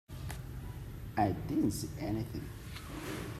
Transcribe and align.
I 1.15 1.31
didn't 1.47 1.69
see 1.73 1.89
anything. 1.99 2.49